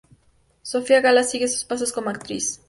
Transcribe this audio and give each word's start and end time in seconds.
Sofía 0.63 0.99
Gala 0.99 1.23
sigue 1.23 1.47
sus 1.47 1.63
pasos 1.63 1.91
como 1.93 2.09
actriz. 2.09 2.59